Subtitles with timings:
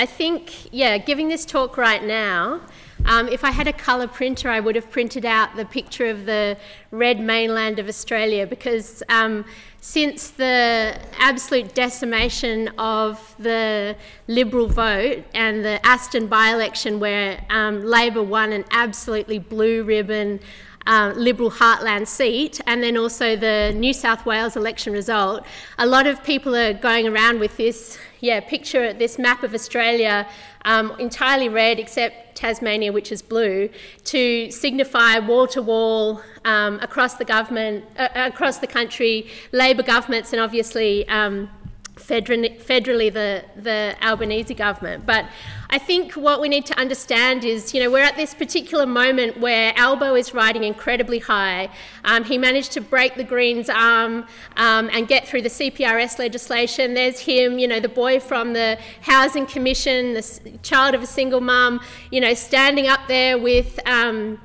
[0.00, 2.62] I think, yeah, giving this talk right now,
[3.04, 6.24] um, if I had a colour printer, I would have printed out the picture of
[6.24, 6.56] the
[6.90, 9.44] red mainland of Australia because um,
[9.82, 13.94] since the absolute decimation of the
[14.26, 20.40] Liberal vote and the Aston by election, where um, Labor won an absolutely blue ribbon
[20.86, 25.44] uh, Liberal heartland seat, and then also the New South Wales election result,
[25.76, 30.26] a lot of people are going around with this yeah, picture, this map of Australia
[30.64, 33.68] um, entirely red except Tasmania, which is blue,
[34.04, 40.40] to signify wall to wall across the government, uh, across the country, Labor governments, and
[40.40, 41.08] obviously.
[41.08, 41.50] Um,
[42.00, 45.06] federally, the, the Albanese government.
[45.06, 45.26] But
[45.68, 49.38] I think what we need to understand is, you know, we're at this particular moment
[49.38, 51.70] where Albo is riding incredibly high.
[52.04, 54.26] Um, he managed to break the Greens' arm
[54.56, 56.94] um, and get through the CPRS legislation.
[56.94, 61.40] There's him, you know, the boy from the Housing Commission, the child of a single
[61.40, 63.78] mum, you know, standing up there with.
[63.86, 64.40] Um,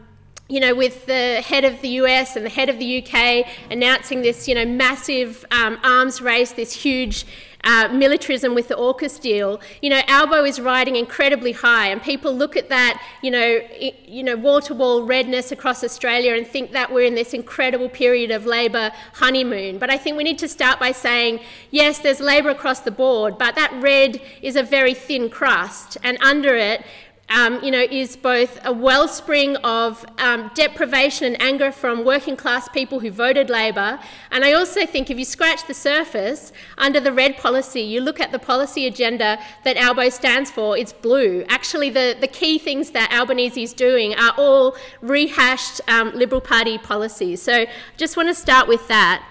[0.47, 4.21] you know, with the head of the US and the head of the UK announcing
[4.21, 7.25] this, you know, massive um, arms race, this huge
[7.65, 12.31] uh, militarism with the AUKUS deal, you know, Albo is riding incredibly high, and people
[12.31, 13.59] look at that, you know,
[14.05, 18.45] you know, wall-to-wall redness across Australia and think that we're in this incredible period of
[18.45, 19.79] Labor honeymoon.
[19.79, 21.39] But I think we need to start by saying,
[21.71, 26.19] yes, there's Labor across the board, but that red is a very thin crust, and
[26.21, 26.85] under it,
[27.29, 32.69] um, you know, is both a wellspring of um, deprivation and anger from working class
[32.69, 33.99] people who voted Labor.
[34.31, 38.19] And I also think if you scratch the surface, under the red policy, you look
[38.19, 41.43] at the policy agenda that Albo stands for, it's blue.
[41.49, 46.77] Actually, the, the key things that Albanese is doing are all rehashed um, Liberal Party
[46.77, 47.41] policies.
[47.41, 47.65] So
[47.97, 49.27] just want to start with that.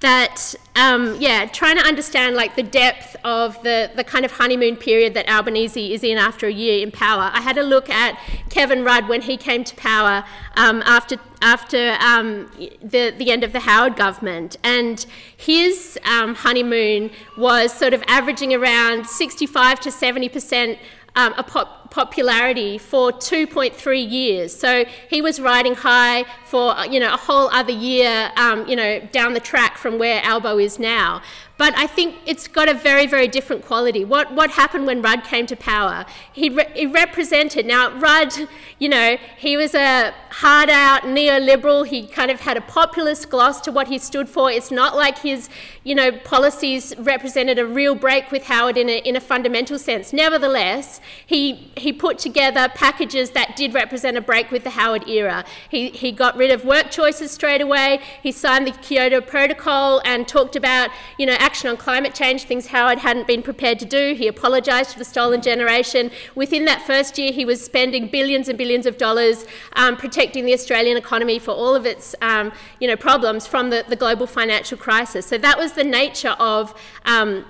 [0.00, 4.76] That um, yeah trying to understand like the depth of the, the kind of honeymoon
[4.76, 7.30] period that albanese is in after a year in power.
[7.32, 8.16] I had a look at
[8.48, 10.24] kevin rudd when he came to power
[10.56, 12.50] um, after after um,
[12.82, 14.56] the, the end of the howard government.
[14.64, 15.04] And
[15.36, 20.78] his um, honeymoon was sort of averaging around 65 to 70 percent
[21.18, 24.56] um, a pop- popularity for 2.3 years.
[24.56, 29.00] So he was riding high for you know a whole other year, um, you know,
[29.12, 31.20] down the track from where Albo is now.
[31.58, 34.04] But I think it's got a very, very different quality.
[34.04, 36.06] What, what happened when Rudd came to power?
[36.32, 38.32] He, re- he represented, now, Rudd,
[38.78, 41.84] you know, he was a hard out neoliberal.
[41.84, 44.52] He kind of had a populist gloss to what he stood for.
[44.52, 45.50] It's not like his,
[45.88, 50.12] you know, policies represented a real break with Howard in a, in a fundamental sense.
[50.12, 55.46] Nevertheless, he, he put together packages that did represent a break with the Howard era.
[55.70, 58.00] He, he got rid of work choices straight away.
[58.22, 62.66] He signed the Kyoto Protocol and talked about, you know, action on climate change, things
[62.66, 64.14] Howard hadn't been prepared to do.
[64.14, 66.10] He apologised to the stolen generation.
[66.34, 70.52] Within that first year, he was spending billions and billions of dollars um, protecting the
[70.52, 74.76] Australian economy for all of its um, you know, problems from the, the global financial
[74.76, 75.24] crisis.
[75.24, 76.74] So that was the nature of
[77.06, 77.44] um,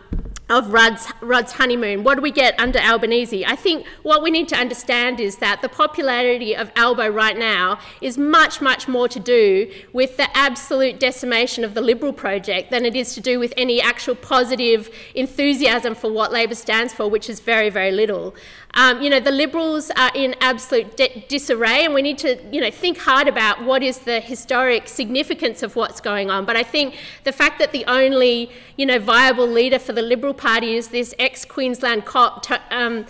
[0.50, 2.04] of Rudd's, Rudd's honeymoon.
[2.04, 3.44] What do we get under Albanese?
[3.44, 7.78] I think what we need to understand is that the popularity of Albo right now
[8.00, 12.86] is much, much more to do with the absolute decimation of the Liberal project than
[12.86, 17.28] it is to do with any actual positive enthusiasm for what Labor stands for, which
[17.28, 18.34] is very, very little.
[18.74, 22.60] Um, you know, the Liberals are in absolute de- disarray, and we need to, you
[22.60, 26.44] know, think hard about what is the historic significance of what's going on.
[26.44, 30.34] But I think the fact that the only, you know, viable leader for the Liberal
[30.34, 32.46] Party is this ex-Queensland cop.
[32.70, 33.06] Um,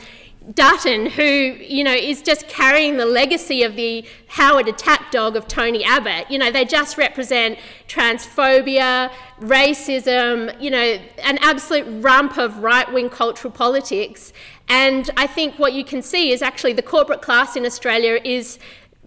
[0.55, 5.47] Dutton, who you know is just carrying the legacy of the Howard attack dog of
[5.47, 6.31] Tony Abbott.
[6.31, 13.53] You know, they just represent transphobia, racism, you know, an absolute rump of right-wing cultural
[13.53, 14.33] politics.
[14.69, 18.59] And I think what you can see is actually the corporate class in Australia is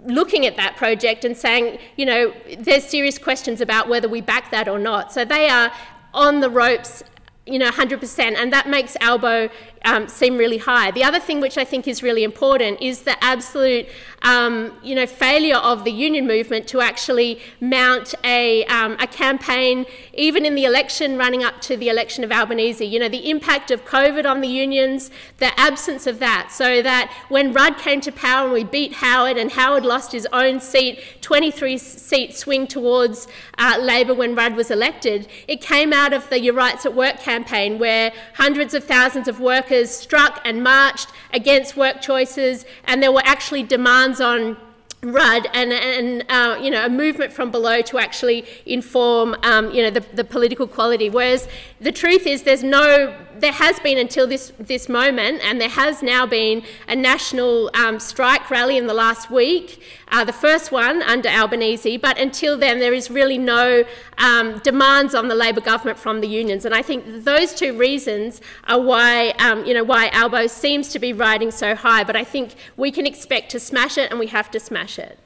[0.06, 4.50] looking at that project and saying, you know, there's serious questions about whether we back
[4.52, 5.14] that or not.
[5.14, 5.72] So they are
[6.14, 7.04] on the ropes
[7.46, 9.50] you know, 100%, and that makes Albo
[9.86, 10.92] um, seem really high.
[10.92, 13.88] The other thing which I think is really important is the absolute,
[14.22, 19.86] um, you know, failure of the union movement to actually mount a, um, a campaign,
[20.14, 22.86] even in the election running up to the election of Albanese.
[22.86, 27.12] You know, the impact of COVID on the unions, the absence of that, so that
[27.30, 31.00] when Rudd came to power and we beat Howard and Howard lost his own seat,
[31.22, 36.40] 23 seat swing towards uh, Labor when Rudd was elected, it came out of the
[36.40, 41.10] Your Rights at Work campaign where hundreds of thousands of workers workers struck and marched
[41.34, 44.58] against work choices, and there were actually demands on
[45.04, 49.82] Rudd and, and uh, you know a movement from below to actually inform um, you
[49.82, 51.10] know the, the political quality.
[51.10, 51.48] Whereas
[51.80, 56.02] the truth is there's no there has been until this this moment, and there has
[56.02, 61.02] now been a national um, strike rally in the last week, uh, the first one
[61.02, 61.98] under Albanese.
[61.98, 63.84] But until then, there is really no
[64.18, 68.42] um, demands on the Labor government from the unions, and I think those two reasons
[68.68, 72.04] are why um, you know why Albo seems to be riding so high.
[72.04, 75.18] But I think we can expect to smash it, and we have to smash it.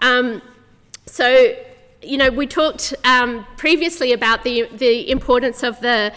[0.00, 0.42] Um,
[1.06, 1.54] so,
[2.02, 6.12] you know, we talked um, previously about the, the importance of the,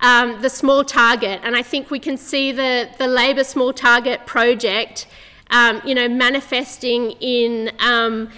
[0.00, 4.26] um, the small target, and I think we can see the, the Labor small target
[4.26, 5.06] project,
[5.50, 8.30] um, you know, manifesting in, um,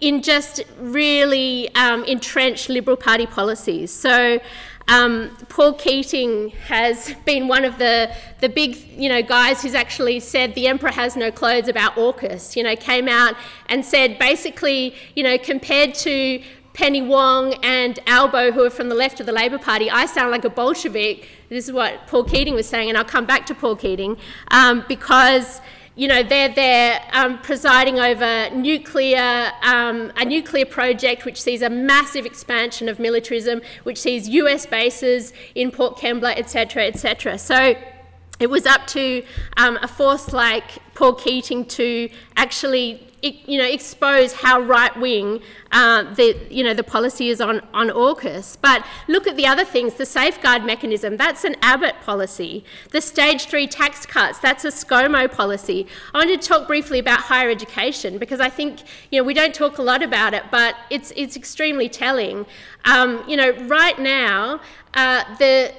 [0.00, 3.92] in just really um, entrenched Liberal Party policies.
[3.92, 4.40] So,
[4.88, 10.20] um, Paul Keating has been one of the, the big you know, guys who's actually
[10.20, 13.34] said the emperor has no clothes about AUKUS, you know, came out
[13.68, 16.42] and said basically, you know, compared to
[16.76, 20.30] Penny Wong and Albo, who are from the left of the Labor Party, I sound
[20.30, 21.26] like a Bolshevik.
[21.48, 24.18] This is what Paul Keating was saying, and I'll come back to Paul Keating
[24.48, 25.62] um, because
[25.94, 31.70] you know, they're there um, presiding over nuclear, um, a nuclear project which sees a
[31.70, 37.38] massive expansion of militarism, which sees US bases in Port Kembla, etc., etc.
[37.38, 37.74] So
[38.38, 39.24] it was up to
[39.56, 45.40] um, a force like Paul Keating to actually you know, expose how right wing
[45.72, 48.56] uh, the, you know, the policy is on, on AUKUS.
[48.60, 52.64] But look at the other things the safeguard mechanism, that's an Abbott policy.
[52.90, 55.86] The stage three tax cuts, that's a ScoMo policy.
[56.14, 58.80] I wanted to talk briefly about higher education because I think
[59.10, 62.46] you know, we don't talk a lot about it, but it's, it's extremely telling.
[62.84, 64.60] Um, you know, right now,
[64.94, 65.72] uh, the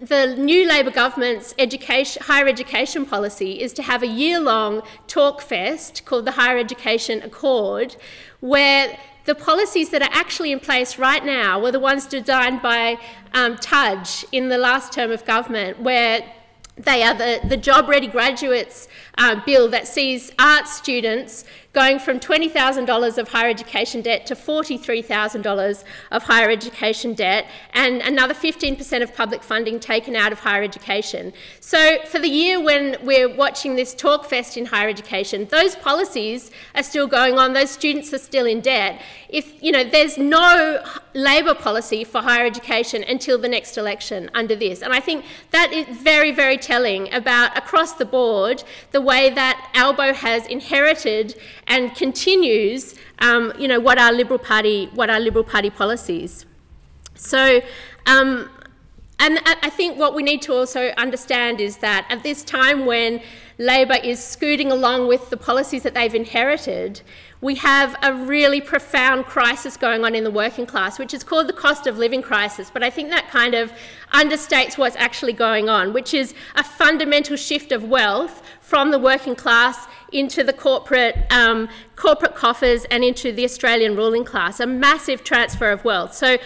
[0.00, 5.40] the new Labor government's education, higher education policy is to have a year long talk
[5.40, 7.96] fest called the Higher Education Accord,
[8.40, 12.98] where the policies that are actually in place right now were the ones designed by
[13.32, 16.22] um, Tudge in the last term of government, where
[16.76, 21.44] they are the, the job ready graduates uh, bill that sees arts students
[21.74, 28.32] going from $20,000 of higher education debt to $43,000 of higher education debt, and another
[28.32, 31.32] 15% of public funding taken out of higher education.
[31.58, 36.52] So, for the year when we're watching this talk fest in higher education, those policies
[36.76, 39.02] are still going on, those students are still in debt.
[39.28, 40.82] If, you know, there's no
[41.12, 44.82] Labor policy for higher education until the next election under this.
[44.82, 48.62] And I think that is very, very telling about across the board
[48.92, 54.90] the way that Albo has inherited and continues, um, you know, what are Liberal Party,
[54.94, 56.46] what are Liberal Party policies.
[57.14, 57.60] So,
[58.06, 58.50] um,
[59.20, 63.22] and I think what we need to also understand is that at this time when
[63.58, 67.00] Labor is scooting along with the policies that they've inherited,
[67.40, 71.46] we have a really profound crisis going on in the working class, which is called
[71.46, 72.70] the cost of living crisis.
[72.70, 73.72] But I think that kind of
[74.12, 79.36] understates what's actually going on, which is a fundamental shift of wealth from the working
[79.36, 85.22] class into the corporate, um, corporate coffers and into the Australian ruling class, a massive
[85.22, 86.14] transfer of wealth.
[86.14, 86.38] So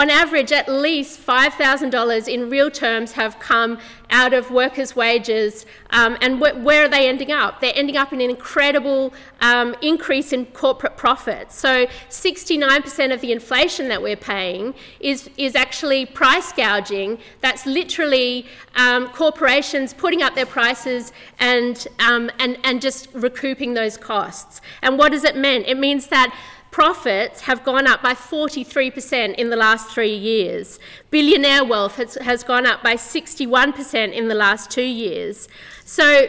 [0.00, 5.66] on average, at least $5,000 in real terms have come out of workers' wages.
[5.90, 7.60] Um, and wh- where are they ending up?
[7.60, 9.12] They're ending up in an incredible
[9.42, 11.54] um, increase in corporate profits.
[11.54, 17.18] So 69% of the inflation that we're paying is, is actually price gouging.
[17.42, 18.46] That's literally
[18.76, 24.62] um, corporations putting up their prices and, um, and, and just recouping those costs.
[24.80, 25.62] And what does it mean?
[25.66, 26.34] It means that
[26.70, 30.78] Profits have gone up by 43% in the last three years.
[31.10, 35.48] Billionaire wealth has, has gone up by 61% in the last two years.
[35.84, 36.28] So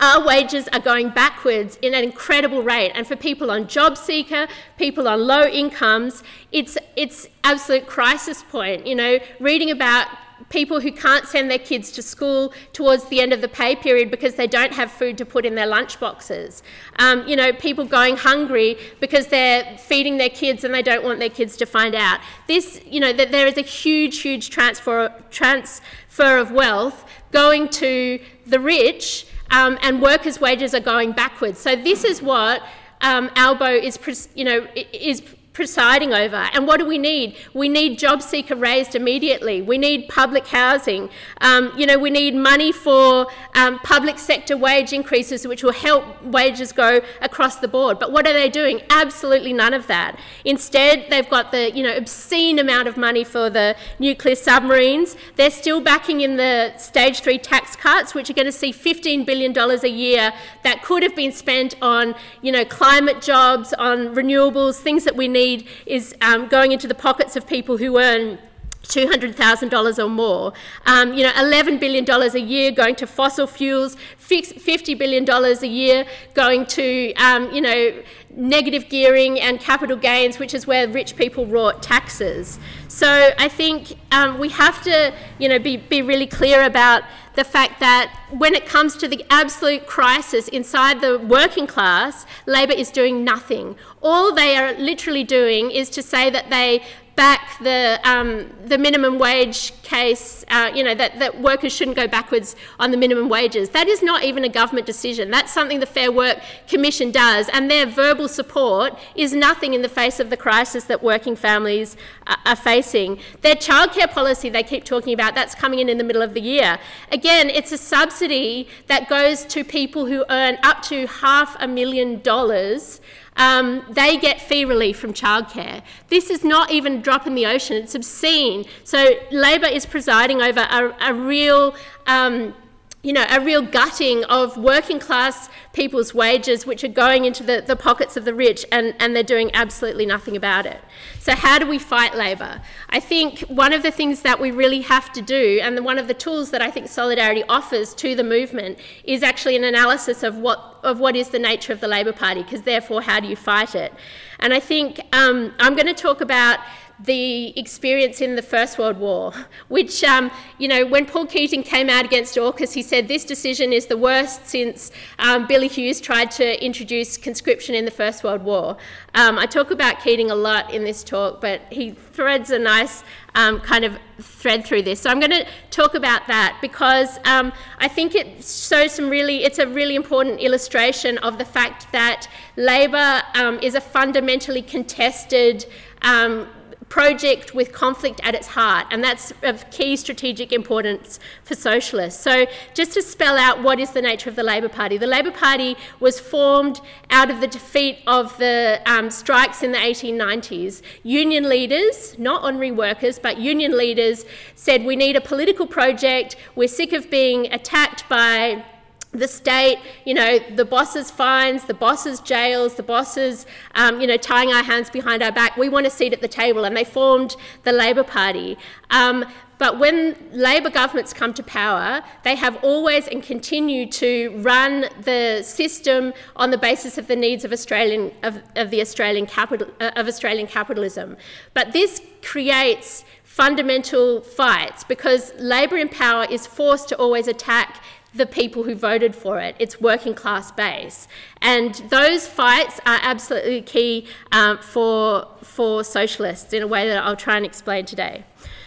[0.00, 2.92] our wages are going backwards in an incredible rate.
[2.94, 4.48] And for people on job seeker,
[4.78, 6.22] people on low incomes,
[6.52, 8.86] it's it's absolute crisis point.
[8.86, 10.08] You know, reading about
[10.50, 14.10] people who can't send their kids to school towards the end of the pay period
[14.10, 16.62] because they don't have food to put in their lunch boxes.
[16.98, 21.20] Um, you know, people going hungry because they're feeding their kids and they don't want
[21.20, 22.20] their kids to find out.
[22.48, 28.20] This, you know, that there is a huge, huge transfer transfer of wealth going to
[28.46, 31.60] the rich, um, and workers' wages are going backwards.
[31.60, 32.62] So this is what
[33.00, 35.22] um, Albo is, you know, is
[35.60, 36.48] presiding over.
[36.54, 37.36] And what do we need?
[37.52, 39.60] We need job seeker raised immediately.
[39.60, 41.10] We need public housing.
[41.42, 46.22] Um, you know, we need money for um, public sector wage increases, which will help
[46.22, 47.98] wages go across the board.
[47.98, 48.80] But what are they doing?
[48.90, 50.18] Absolutely none of that.
[50.44, 55.16] Instead, they've got the you know obscene amount of money for the nuclear submarines.
[55.36, 59.26] They're still backing in the stage three tax cuts, which are going to see $15
[59.26, 64.76] billion a year that could have been spent on you know climate jobs, on renewables,
[64.80, 68.38] things that we need is um, going into the pockets of people who earn
[68.82, 70.52] $200,000 or more.
[70.86, 76.06] Um, you know, $11 billion a year going to fossil fuels, $50 billion a year
[76.34, 78.02] going to, um, you know,
[78.34, 82.58] negative gearing and capital gains, which is where rich people rort taxes.
[82.88, 87.02] So I think um, we have to, you know, be, be really clear about
[87.34, 92.72] the fact that when it comes to the absolute crisis inside the working class, Labor
[92.72, 93.76] is doing nothing.
[94.02, 96.82] All they are literally doing is to say that they
[97.20, 102.08] back the, um, the minimum wage case, uh, you know, that, that workers shouldn't go
[102.08, 103.68] backwards on the minimum wages.
[103.68, 105.30] That is not even a government decision.
[105.30, 109.88] That's something the Fair Work Commission does, and their verbal support is nothing in the
[109.90, 111.94] face of the crisis that working families
[112.26, 113.20] uh, are facing.
[113.42, 116.40] Their childcare policy they keep talking about, that's coming in in the middle of the
[116.40, 116.78] year.
[117.12, 122.22] Again, it's a subsidy that goes to people who earn up to half a million
[122.22, 123.02] dollars
[123.36, 125.82] um, they get fee relief from childcare.
[126.08, 128.64] This is not even a drop in the ocean, it's obscene.
[128.84, 131.74] So Labor is presiding over a, a real
[132.06, 132.54] um,
[133.02, 137.64] you know, a real gutting of working class people's wages, which are going into the,
[137.66, 140.82] the pockets of the rich, and, and they're doing absolutely nothing about it.
[141.18, 142.60] So, how do we fight Labor?
[142.90, 146.08] I think one of the things that we really have to do, and one of
[146.08, 150.36] the tools that I think Solidarity offers to the movement, is actually an analysis of
[150.36, 153.36] what, of what is the nature of the Labor Party, because therefore, how do you
[153.36, 153.94] fight it?
[154.40, 156.58] And I think um, I'm going to talk about
[157.04, 159.32] the experience in the First World War,
[159.68, 163.72] which, um, you know, when Paul Keating came out against AUKUS, he said this decision
[163.72, 168.42] is the worst since um, Billy Hughes tried to introduce conscription in the First World
[168.42, 168.76] War.
[169.14, 173.02] Um, I talk about Keating a lot in this talk, but he threads a nice
[173.34, 175.00] um, kind of thread through this.
[175.00, 179.44] So I'm going to talk about that because um, I think it shows some really,
[179.44, 185.64] it's a really important illustration of the fact that Labor um, is a fundamentally contested
[186.02, 186.48] um,
[186.90, 192.20] project with conflict at its heart, and that's of key strategic importance for socialists.
[192.22, 195.30] So, just to spell out what is the nature of the Labor Party, the Labor
[195.30, 196.80] Party was formed
[197.10, 200.82] out of the defeat of the um, strikes in the 1890s.
[201.04, 204.24] Union leaders, not honorary workers, but union leaders,
[204.56, 208.64] said we need a political project, we're sick of being attacked by
[209.12, 214.16] the state, you know, the bosses' fines, the bosses' jails, the bosses, um, you know,
[214.16, 215.56] tying our hands behind our back.
[215.56, 218.56] We want a seat at the table, and they formed the Labor Party.
[218.90, 219.24] Um,
[219.60, 225.42] but when Labor governments come to power, they have always and continue to run the
[225.42, 229.90] system on the basis of the needs of Australian of, of the Australian capital uh,
[229.96, 231.18] of Australian capitalism.
[231.52, 233.04] But this creates
[233.40, 237.82] fundamental fights because Labor in power is forced to always attack
[238.14, 241.08] the people who voted for it, its working class base.
[241.40, 247.16] And those fights are absolutely key um, for, for socialists in a way that I'll
[247.16, 248.24] try and explain today.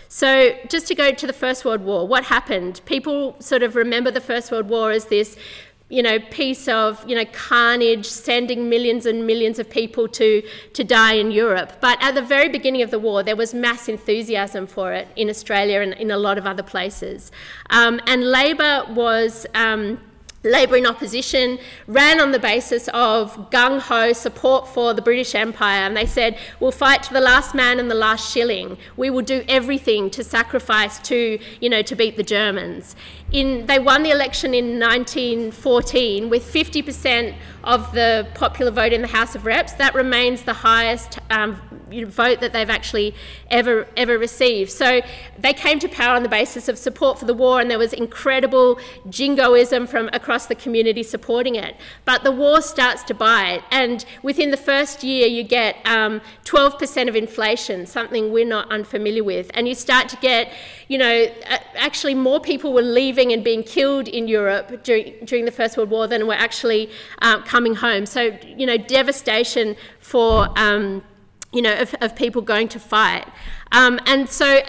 [0.07, 2.81] So, just to go to the First World War, what happened?
[2.85, 5.37] People sort of remember the First World War as this
[5.93, 10.41] you know, piece of, you know, carnage, sending millions and millions of people to,
[10.73, 11.73] to die in Europe.
[11.81, 15.29] But at the very beginning of the war, there was mass enthusiasm for it in
[15.29, 17.31] Australia and in a lot of other places.
[17.69, 19.45] Um, and Labor was.
[19.53, 19.99] Um,
[20.43, 21.57] Labor in opposition
[21.87, 26.37] ran on the basis of gung ho support for the British Empire, and they said,
[26.59, 28.77] We'll fight to the last man and the last shilling.
[28.97, 32.95] We will do everything to sacrifice to, you know, to beat the Germans.
[33.31, 39.07] In, they won the election in 1914 with 50% of the popular vote in the
[39.07, 39.73] House of Reps.
[39.73, 41.61] That remains the highest um,
[42.01, 43.15] vote that they've actually
[43.49, 44.71] ever ever received.
[44.71, 45.01] So
[45.37, 47.93] they came to power on the basis of support for the war, and there was
[47.93, 51.75] incredible jingoism from across the community supporting it.
[52.05, 57.07] But the war starts to bite, and within the first year, you get um, 12%
[57.07, 60.51] of inflation, something we're not unfamiliar with, and you start to get,
[60.87, 61.27] you know,
[61.75, 65.89] actually more people were leaving and being killed in Europe during, during the First World
[65.89, 66.89] War than were actually
[67.21, 68.05] um, coming home.
[68.05, 71.03] So you know, devastation for um,
[71.53, 73.25] you know, of, of people going to fight.
[73.71, 74.61] Um, and so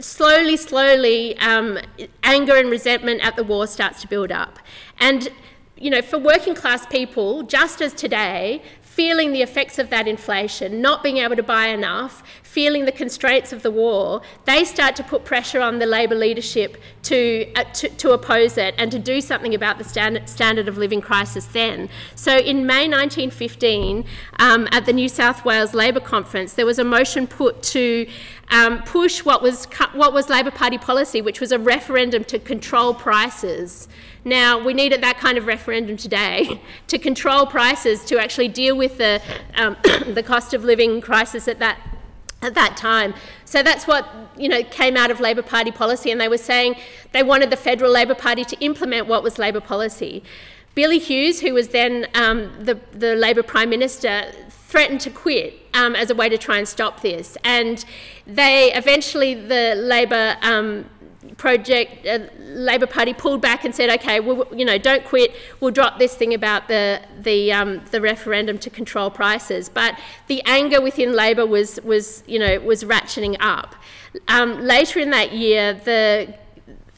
[0.00, 1.78] slowly, slowly, um,
[2.22, 4.58] anger and resentment at the war starts to build up.
[4.98, 5.28] And,
[5.76, 10.82] you know, for working class people, just as today, feeling the effects of that inflation,
[10.82, 15.04] not being able to buy enough, feeling the constraints of the war, they start to
[15.04, 19.20] put pressure on the Labor leadership to, uh, to, to, oppose it and to do
[19.20, 21.88] something about the standard, standard of living crisis then.
[22.16, 24.04] So in May 1915,
[24.40, 28.08] um, at the New South Wales Labor Conference, there was a motion put to
[28.50, 32.92] um, push what was, what was Labor Party policy, which was a referendum to control
[32.92, 33.86] prices.
[34.24, 38.98] Now, we needed that kind of referendum today to control prices, to actually deal with
[38.98, 39.22] the,
[39.54, 39.76] um,
[40.14, 41.78] the cost of living crisis at that,
[42.42, 43.14] at that time.
[43.44, 46.76] So that's what you know came out of Labor Party policy, and they were saying
[47.12, 50.22] they wanted the federal Labor Party to implement what was Labor policy.
[50.74, 55.96] Billy Hughes, who was then um, the, the Labor Prime Minister, threatened to quit um,
[55.96, 57.36] as a way to try and stop this.
[57.42, 57.84] And
[58.24, 60.88] they eventually, the Labor um,
[61.40, 65.34] project, uh, Labor Party pulled back and said, okay, we'll, you know, don't quit.
[65.58, 69.70] We'll drop this thing about the the um, the referendum to control prices.
[69.70, 73.74] But the anger within Labor was was you know was ratcheting up.
[74.28, 76.34] Um, later in that year, the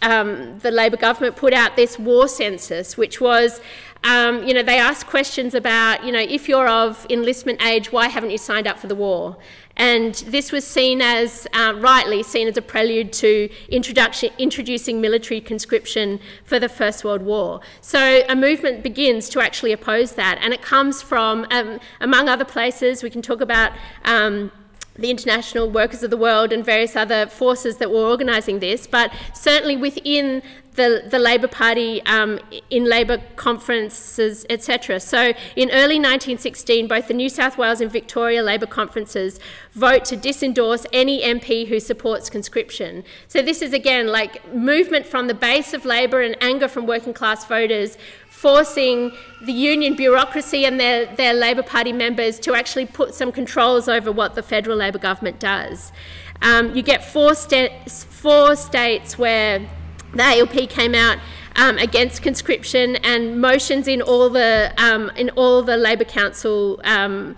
[0.02, 3.60] um, the Labor government put out this war census, which was
[4.04, 8.08] um, you know, they asked questions about, you know, if you're of enlistment age, why
[8.08, 9.36] haven't you signed up for the war?
[9.76, 16.20] And this was seen as, uh, rightly seen as a prelude to introducing military conscription
[16.44, 17.60] for the First World War.
[17.80, 22.44] So a movement begins to actually oppose that, and it comes from, um, among other
[22.44, 23.72] places, we can talk about.
[24.04, 24.52] Um,
[24.94, 29.10] the International Workers of the World and various other forces that were organising this, but
[29.32, 30.42] certainly within
[30.74, 35.00] the, the Labor Party um, in Labor conferences, etc.
[35.00, 39.38] So in early 1916, both the New South Wales and Victoria Labor conferences
[39.72, 43.04] vote to disendorse any MP who supports conscription.
[43.28, 47.12] So this is again like movement from the base of Labor and anger from working
[47.12, 47.98] class voters
[48.30, 49.12] forcing
[49.42, 54.10] the union bureaucracy and their, their Labor Party members to actually put some controls over
[54.10, 55.92] what the federal Labor government does.
[56.40, 59.68] Um, you get four, sta- four states where
[60.14, 61.18] the ALP came out
[61.56, 67.36] um, against conscription and motions in all the um, in all the Labor Council um,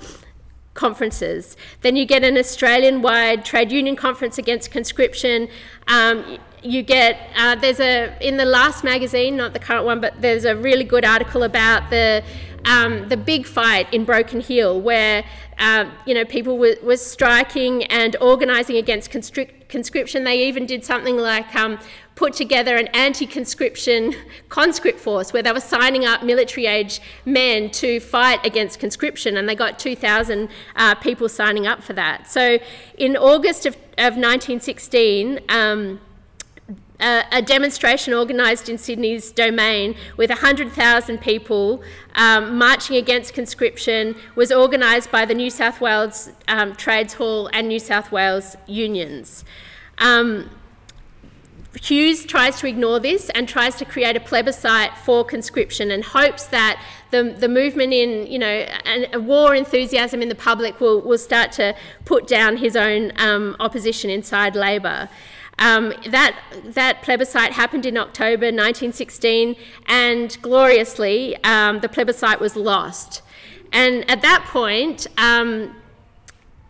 [0.75, 1.57] conferences.
[1.83, 5.49] Then you get an Australian-wide trade union conference against conscription.
[5.89, 10.21] Um, you get uh, there's a in the last magazine, not the current one, but
[10.21, 12.25] there's a really good article about the
[12.65, 15.25] um, the big fight in Broken Hill, where
[15.59, 20.25] uh, you know people were, were striking and organising against conscription.
[20.25, 21.79] They even did something like um,
[22.15, 24.15] put together an anti-conscription
[24.49, 29.55] conscript force, where they were signing up military-age men to fight against conscription, and they
[29.55, 32.29] got 2,000 uh, people signing up for that.
[32.29, 32.59] So
[32.97, 35.41] in August of, of 1916.
[35.49, 36.01] Um,
[37.01, 41.83] a, demonstration organised in Sydney's domain with 100,000 people
[42.15, 47.69] um, marching against conscription was organised by the New South Wales um, Trades Hall and
[47.69, 49.45] New South Wales unions.
[49.99, 50.51] Um,
[51.81, 56.47] Hughes tries to ignore this and tries to create a plebiscite for conscription and hopes
[56.47, 61.01] that the, the movement in, you know, an, a war enthusiasm in the public will,
[61.01, 65.09] will start to put down his own um, opposition inside Labor.
[65.59, 69.55] Um, that, that plebiscite happened in October 1916,
[69.87, 73.23] and gloriously, um, the plebiscite was lost.
[73.73, 75.75] And at that point, um,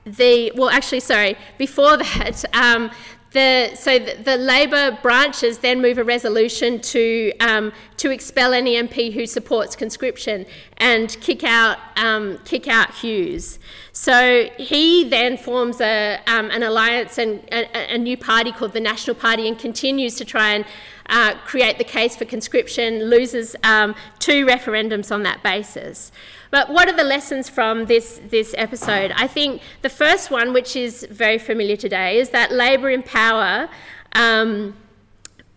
[0.04, 2.90] the well, actually, sorry, before that, um,
[3.34, 8.76] the, so the, the, Labor branches then move a resolution to, um, to expel any
[8.76, 13.58] MP who supports conscription and kick out, um, kick out Hughes.
[13.90, 18.80] So he then forms a, um, an alliance and a, a, new party called the
[18.80, 20.64] National Party and continues to try and
[21.06, 26.12] uh, create the case for conscription, loses um, two referendums on that basis.
[26.54, 29.12] But what are the lessons from this, this episode?
[29.16, 33.68] I think the first one, which is very familiar today, is that Labor in power
[34.12, 34.76] um,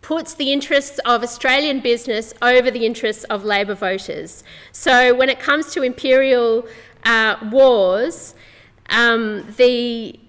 [0.02, 4.44] puts the interests of Australian business over the interests of Labor voters.
[4.72, 6.68] So when it comes to imperial
[7.04, 8.34] uh, wars,
[8.90, 10.20] um, the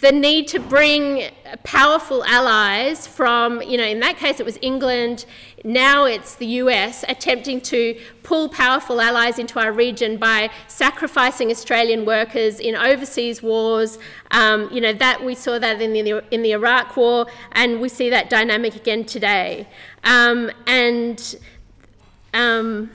[0.00, 1.30] the need to bring
[1.64, 5.26] powerful allies from, you know, in that case it was England,
[5.64, 12.06] now it's the US, attempting to pull powerful allies into our region by sacrificing Australian
[12.06, 13.98] workers in overseas wars.
[14.30, 17.90] Um, you know, that we saw that in the, in the Iraq War, and we
[17.90, 19.68] see that dynamic again today.
[20.04, 21.36] Um, and,
[22.32, 22.90] um,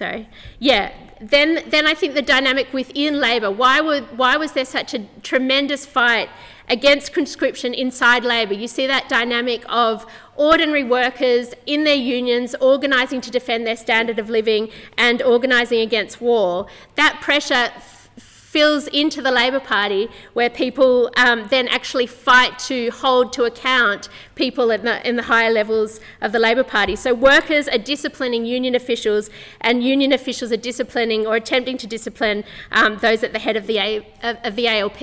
[0.00, 0.26] sorry,
[0.58, 4.94] yeah, then, then I think the dynamic within Labor, why, would, why was there such
[4.94, 6.30] a tremendous fight
[6.70, 8.54] against conscription inside Labor?
[8.54, 14.18] You see that dynamic of ordinary workers in their unions organising to defend their standard
[14.18, 17.68] of living and organising against war, that pressure
[18.50, 24.08] fills into the Labor Party, where people um, then actually fight to hold to account
[24.34, 26.96] people in the, in the higher levels of the Labor Party.
[26.96, 32.42] So workers are disciplining union officials, and union officials are disciplining or attempting to discipline
[32.72, 35.00] um, those at the head of the, A, of, of the ALP.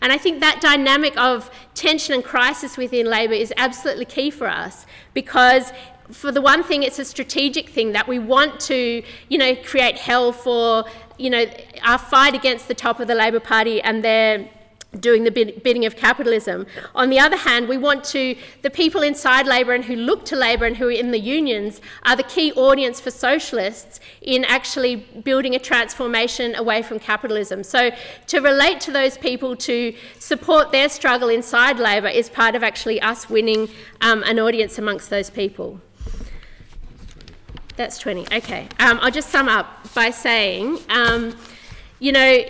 [0.00, 4.46] And I think that dynamic of tension and crisis within Labor is absolutely key for
[4.46, 5.72] us because
[6.10, 9.96] for the one thing, it's a strategic thing that we want to, you know, create
[9.96, 10.84] hell for
[11.18, 11.46] you know,
[11.82, 14.48] our fight against the top of the Labor Party and their
[15.00, 16.64] doing the bidding of capitalism.
[16.94, 20.36] On the other hand, we want to, the people inside Labor and who look to
[20.36, 24.96] Labor and who are in the unions are the key audience for socialists in actually
[25.24, 27.64] building a transformation away from capitalism.
[27.64, 27.90] So
[28.28, 33.00] to relate to those people, to support their struggle inside Labor is part of actually
[33.00, 33.68] us winning
[34.00, 35.80] um, an audience amongst those people.
[37.76, 38.26] That's 20.
[38.32, 38.68] Okay.
[38.78, 41.36] Um, I'll just sum up by saying, um,
[41.98, 42.44] you know,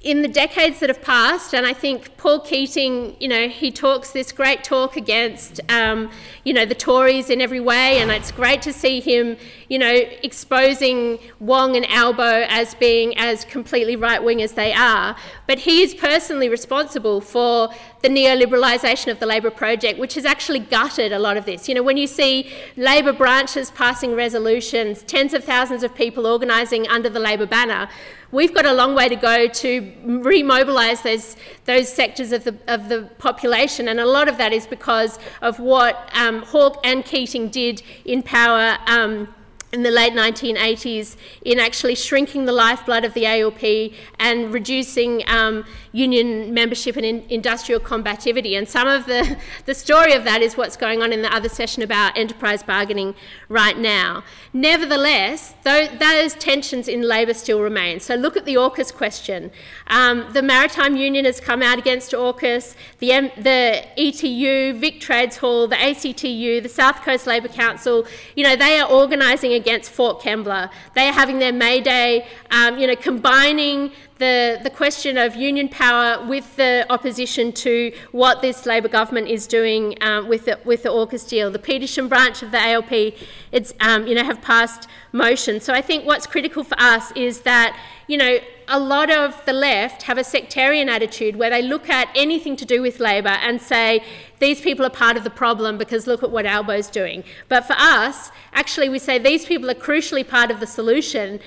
[0.00, 4.12] in the decades that have passed, and I think Paul Keating, you know, he talks
[4.12, 6.12] this great talk against, um,
[6.44, 9.36] you know, the Tories in every way, and it's great to see him,
[9.68, 15.16] you know, exposing Wong and Albo as being as completely right wing as they are.
[15.48, 17.70] But he is personally responsible for
[18.02, 21.68] the neoliberalisation of the Labor project, which has actually gutted a lot of this.
[21.68, 26.86] You know, when you see Labor branches passing resolutions, tens of thousands of people organising
[26.86, 27.88] under the Labor banner,
[28.30, 32.88] we've got a long way to go to remobilise those, those sectors of the, of
[32.88, 37.48] the population, and a lot of that is because of what um, Hawke and Keating
[37.48, 38.78] did in power.
[38.86, 39.34] Um,
[39.72, 45.64] in the late 1980s, in actually shrinking the lifeblood of the ALP and reducing um,
[45.92, 48.56] union membership and in industrial combativity.
[48.56, 51.48] And some of the, the story of that is what's going on in the other
[51.48, 53.14] session about enterprise bargaining
[53.48, 54.24] right now.
[54.52, 58.00] Nevertheless, those, those tensions in Labor still remain.
[58.00, 59.50] So look at the AUKUS question.
[59.88, 65.36] Um, the Maritime Union has come out against AUKUS, the, M, the ETU, Vic Trades
[65.38, 70.20] Hall, the ACTU, the South Coast Labor Council, you know, they are organising against Port
[70.22, 70.70] Kembla.
[70.94, 75.68] They are having their May Day, um, you know, combining the, the question of union
[75.68, 80.82] power with the opposition to what this Labor government is doing um, with, the, with
[80.82, 81.50] the AUKUS deal.
[81.50, 83.14] The Petersham branch of the ALP
[83.52, 85.60] it's, um, you know, have passed motion.
[85.60, 89.52] So I think what's critical for us is that, you know, a lot of the
[89.52, 93.60] left have a sectarian attitude where they look at anything to do with Labor and
[93.62, 94.04] say,
[94.38, 97.24] these people are part of the problem because look at what Albo's doing.
[97.48, 101.40] But for us, actually, we say these people are crucially part of the solution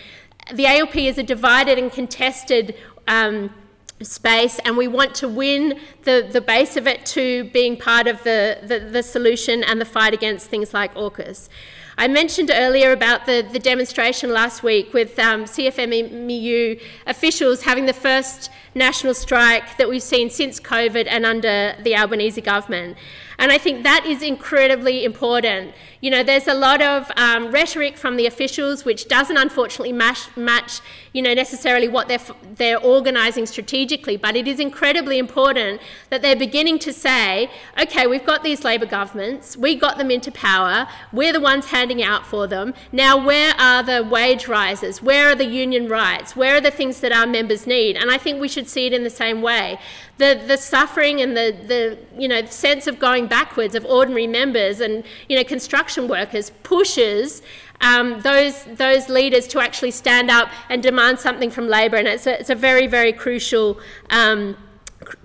[0.53, 2.75] the ALP is a divided and contested
[3.07, 3.53] um,
[4.01, 8.23] space, and we want to win the, the base of it to being part of
[8.23, 11.49] the, the, the solution and the fight against things like AUKUS.
[11.97, 17.93] I mentioned earlier about the, the demonstration last week with um, CFMEU officials having the
[17.93, 22.97] first national strike that we've seen since COVID and under the Albanese government.
[23.37, 25.73] And I think that is incredibly important.
[26.01, 30.35] You know, there's a lot of um, rhetoric from the officials which doesn't unfortunately match,
[30.35, 30.81] match
[31.13, 32.19] you know, necessarily what they're,
[32.55, 38.25] they're organising strategically, but it is incredibly important that they're beginning to say, okay, we've
[38.25, 42.47] got these Labor governments, we got them into power, we're the ones handing out for
[42.47, 42.73] them.
[42.91, 45.03] Now, where are the wage rises?
[45.03, 46.35] Where are the union rights?
[46.35, 47.95] Where are the things that our members need?
[47.95, 49.77] And I think we should see it in the same way
[50.21, 54.79] the, the suffering and the, the you know sense of going backwards of ordinary members
[54.79, 57.41] and you know construction workers pushes
[57.81, 62.27] um, those those leaders to actually stand up and demand something from Labor, and it's
[62.27, 63.79] a, it's a very very crucial.
[64.09, 64.55] Um,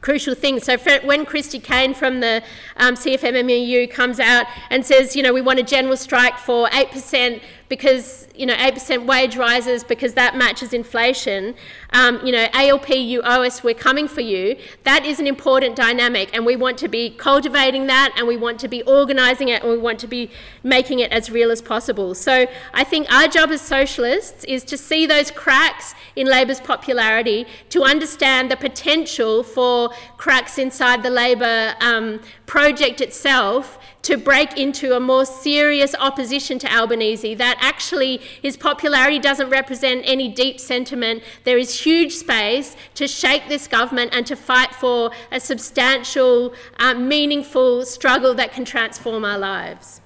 [0.06, 0.60] crucial thing.
[0.60, 2.40] So when Christy Cain from the
[2.76, 7.40] um, CFMMEU comes out and says, you know, we want a general strike for 8%
[7.68, 11.54] because you know 8% wage rises because that matches inflation.
[11.90, 14.56] Um, you know, ALP, you owe us, we're coming for you.
[14.84, 18.60] That is an important dynamic, and we want to be cultivating that, and we want
[18.60, 20.30] to be organising it, and we want to be
[20.62, 22.14] making it as real as possible.
[22.14, 27.46] So I think our job as socialists is to see those cracks in Labor's popularity,
[27.70, 34.94] to understand the potential for cracks inside the Labor um, project itself to break into
[34.94, 41.22] a more serious opposition to Albanese, that actually his popularity doesn't represent any deep sentiment.
[41.44, 46.94] There is huge space to shake this government and to fight for a substantial, uh,
[46.94, 50.00] meaningful struggle that can transform our lives.